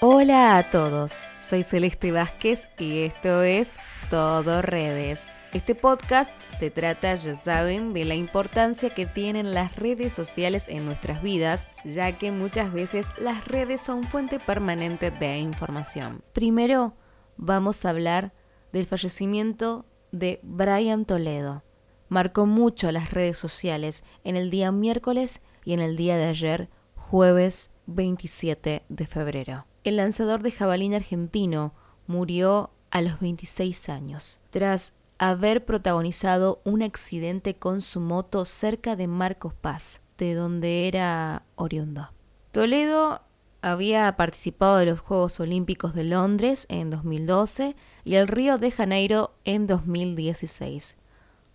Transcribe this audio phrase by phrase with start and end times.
[0.00, 3.74] Hola a todos, soy Celeste Vázquez y esto es
[4.10, 5.32] Todo Redes.
[5.52, 10.84] Este podcast se trata, ya saben, de la importancia que tienen las redes sociales en
[10.84, 16.22] nuestras vidas, ya que muchas veces las redes son fuente permanente de información.
[16.32, 16.94] Primero,
[17.36, 18.32] vamos a hablar
[18.72, 21.64] del fallecimiento de Brian Toledo.
[22.08, 26.68] Marcó mucho las redes sociales en el día miércoles y en el día de ayer,
[26.94, 29.66] jueves 27 de febrero.
[29.88, 31.72] El lanzador de jabalín argentino
[32.06, 39.06] murió a los 26 años, tras haber protagonizado un accidente con su moto cerca de
[39.06, 42.10] Marcos Paz, de donde era oriundo.
[42.50, 43.22] Toledo
[43.62, 49.32] había participado de los Juegos Olímpicos de Londres en 2012 y el Río de Janeiro
[49.46, 50.98] en 2016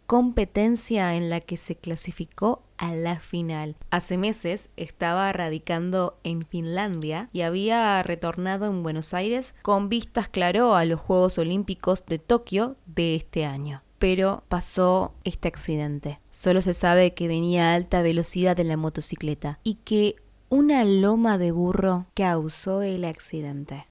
[0.06, 3.76] competencia en la que se clasificó a la final.
[3.90, 10.76] Hace meses estaba radicando en Finlandia y había retornado en Buenos Aires con vistas claro
[10.76, 13.84] a los Juegos Olímpicos de Tokio de este año.
[14.00, 16.20] Pero pasó este accidente.
[16.30, 20.18] Solo se sabe que venía a alta velocidad en la motocicleta y que
[20.50, 23.86] una loma de burro causó el accidente.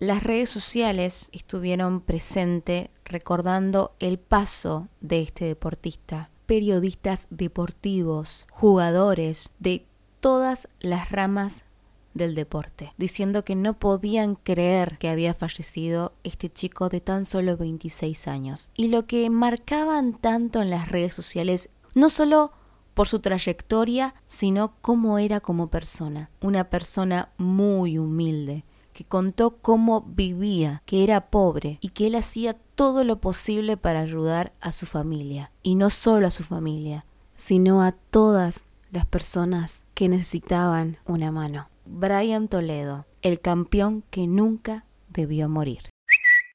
[0.00, 6.30] Las redes sociales estuvieron presentes recordando el paso de este deportista.
[6.46, 9.86] Periodistas deportivos, jugadores de
[10.18, 11.64] todas las ramas
[12.12, 17.56] del deporte, diciendo que no podían creer que había fallecido este chico de tan solo
[17.56, 18.70] 26 años.
[18.74, 22.50] Y lo que marcaban tanto en las redes sociales, no solo
[22.94, 26.30] por su trayectoria, sino cómo era como persona.
[26.40, 32.54] Una persona muy humilde, que contó cómo vivía, que era pobre y que él hacía
[32.54, 35.50] todo lo posible para ayudar a su familia.
[35.62, 41.68] Y no solo a su familia, sino a todas las personas que necesitaban una mano.
[41.84, 45.90] Brian Toledo, el campeón que nunca debió morir.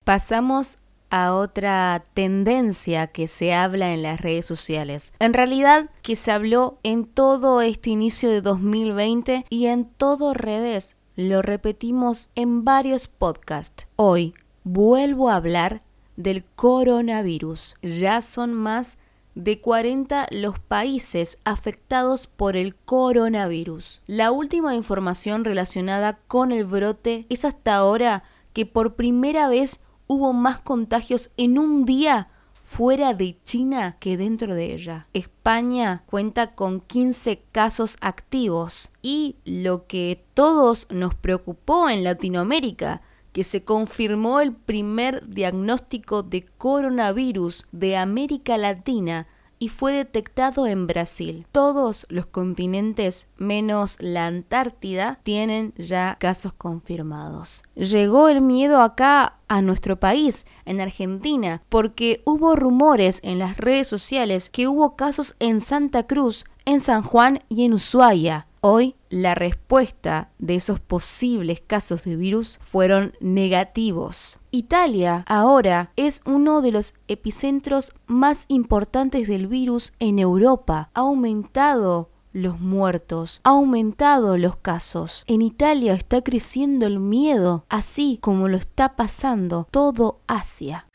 [0.05, 0.79] Pasamos
[1.09, 5.13] a otra tendencia que se habla en las redes sociales.
[5.19, 10.95] En realidad que se habló en todo este inicio de 2020 y en todo redes
[11.19, 13.87] lo repetimos en varios podcasts.
[13.97, 15.81] Hoy vuelvo a hablar
[16.15, 17.75] del coronavirus.
[17.81, 18.97] Ya son más
[19.35, 24.01] de 40 los países afectados por el coronavirus.
[24.07, 30.31] La última información relacionada con el brote es hasta ahora que por primera vez hubo
[30.31, 32.29] más contagios en un día
[32.69, 35.07] fuera de China que dentro de ella.
[35.13, 43.01] España cuenta con 15 casos activos y lo que todos nos preocupó en Latinoamérica,
[43.33, 49.27] que se confirmó el primer diagnóstico de coronavirus de América Latina
[49.59, 51.45] y fue detectado en Brasil.
[51.51, 57.63] Todos los continentes menos la Antártida tienen ya casos confirmados.
[57.75, 63.87] Llegó el miedo acá a nuestro país, en Argentina, porque hubo rumores en las redes
[63.87, 68.47] sociales que hubo casos en Santa Cruz, en San Juan y en Ushuaia.
[68.61, 74.39] Hoy la respuesta de esos posibles casos de virus fueron negativos.
[74.51, 80.89] Italia ahora es uno de los epicentros más importantes del virus en Europa.
[80.93, 85.23] Ha aumentado los muertos, ha aumentado los casos.
[85.27, 90.88] En Italia está creciendo el miedo, así como lo está pasando todo Asia.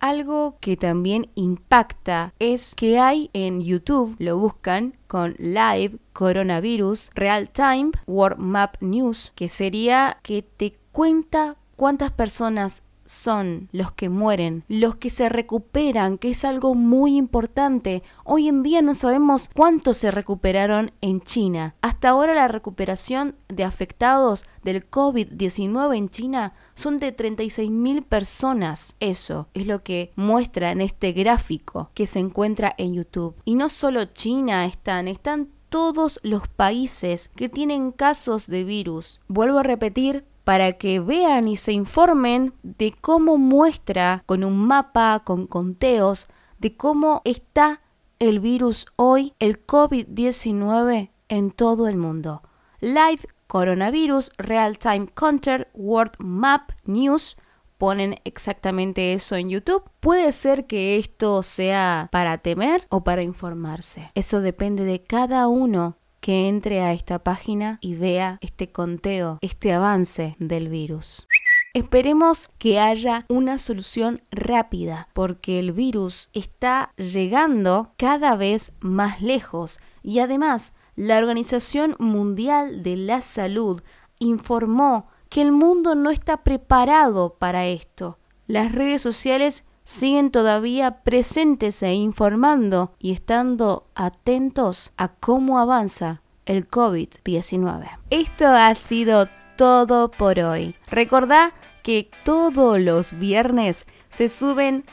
[0.00, 7.50] Algo que también impacta es que hay en YouTube, lo buscan con Live Coronavirus Real
[7.50, 14.64] Time World Map News, que sería que te cuenta cuántas personas son los que mueren,
[14.68, 18.04] los que se recuperan, que es algo muy importante.
[18.24, 21.74] Hoy en día no sabemos cuántos se recuperaron en China.
[21.82, 28.94] Hasta ahora la recuperación de afectados del COVID-19 en China son de 36.000 personas.
[29.00, 33.34] Eso es lo que muestra en este gráfico que se encuentra en YouTube.
[33.44, 39.20] Y no solo China están, están todos los países que tienen casos de virus.
[39.28, 45.22] Vuelvo a repetir, para que vean y se informen de cómo muestra con un mapa,
[45.24, 46.28] con conteos,
[46.58, 47.80] de cómo está
[48.18, 52.42] el virus hoy, el COVID-19 en todo el mundo.
[52.80, 57.36] Live Coronavirus Real Time Counter World Map News
[57.80, 59.82] ponen exactamente eso en YouTube.
[60.00, 64.12] Puede ser que esto sea para temer o para informarse.
[64.14, 69.72] Eso depende de cada uno que entre a esta página y vea este conteo, este
[69.72, 71.26] avance del virus.
[71.72, 79.80] Esperemos que haya una solución rápida porque el virus está llegando cada vez más lejos
[80.02, 83.80] y además la Organización Mundial de la Salud
[84.18, 88.18] informó que el mundo no está preparado para esto.
[88.46, 96.68] Las redes sociales siguen todavía presentes e informando y estando atentos a cómo avanza el
[96.68, 97.88] COVID-19.
[98.10, 100.74] Esto ha sido todo por hoy.
[100.88, 101.52] Recordá
[101.82, 104.84] que todos los viernes se suben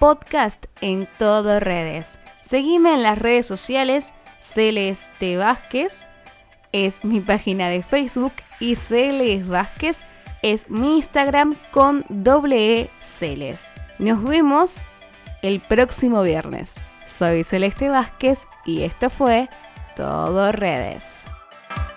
[0.00, 2.18] podcast en todas redes.
[2.42, 6.08] Seguime en las redes sociales Celeste Vázquez
[6.74, 10.02] es mi página de Facebook y Celes Vázquez
[10.42, 13.72] es mi Instagram con doble E Celes.
[14.00, 14.82] Nos vemos
[15.42, 16.80] el próximo viernes.
[17.06, 19.48] Soy Celeste Vázquez y esto fue
[19.94, 21.22] Todo Redes.